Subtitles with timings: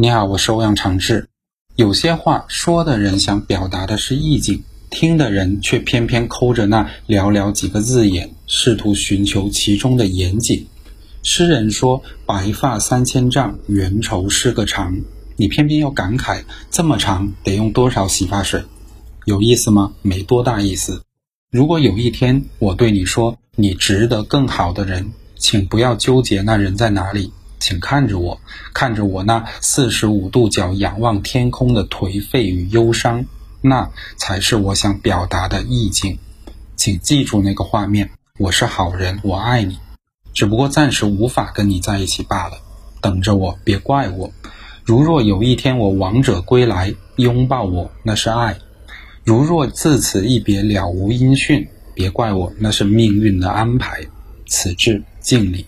[0.00, 1.26] 你好，我是欧阳长志。
[1.74, 10.68] 有些话说的人想表达的是意境，听的人却偏偏抠着那寥寥几个字眼，试图寻求其中的严谨。
[11.24, 14.96] 诗人说：“白发三千丈，缘愁是个长。”
[15.34, 18.62] 你偏偏要感慨，这么长得用多少洗发水？
[19.24, 19.94] 有意思吗？
[20.02, 21.02] 没多大意思。
[21.50, 28.40] 如果有一天我对你说：“你值得更好的人，请不要纠结那人在哪里。”请看着我，
[28.72, 33.24] 看着我那四十五度角仰望天空的颓废与忧伤，
[33.60, 36.18] 那才是我想表达的意境。
[36.76, 39.78] 请记住那个画面，我是好人，我爱你，
[40.32, 42.58] 只不过暂时无法跟你在一起罢了。
[43.00, 44.32] 等着我，别怪我。
[44.84, 48.54] 如若有一天我王者归来，拥抱我，那是爱；
[49.24, 54.06] 如若自此一别了无音讯，别怪我，那是命运的安排。
[54.46, 55.66] 此致敬礼。